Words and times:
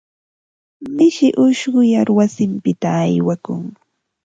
Mishi 0.95 1.27
ushquyar 1.43 2.07
wasinpita 2.17 2.89
aywakun. 3.05 3.65